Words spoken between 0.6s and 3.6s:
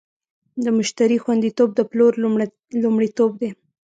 د مشتری خوندیتوب د پلور لومړیتوب دی.